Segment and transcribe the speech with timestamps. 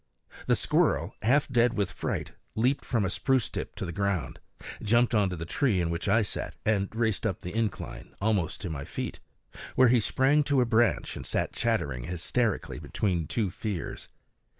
[0.47, 4.39] The squirrel, half dead with fright, leaped from a spruce tip to the ground,
[4.81, 8.69] jumped onto the tree in which I sat, and raced up the incline, almost to
[8.71, 9.19] my feet,
[9.75, 14.09] where he sprang to a branch and sat chattering hysterically between two fears.